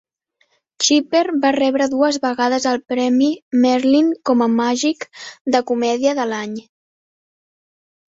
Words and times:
Chipper 0.85 1.21
va 1.43 1.51
rebre 1.55 1.87
dues 1.91 2.17
vegades 2.23 2.67
el 2.73 2.81
premi 2.95 3.29
"Merlin" 3.67 4.11
com 4.33 4.45
a 4.49 4.51
"Màgic 4.57 5.09
de 5.57 5.65
comèdia 5.73 6.19
de 6.23 6.31
l'any"! 6.35 6.61